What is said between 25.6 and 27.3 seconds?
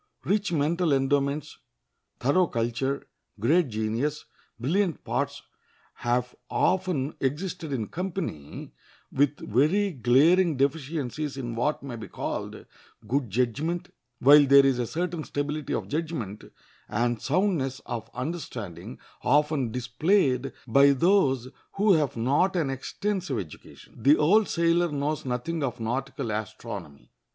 of nautical astronomy.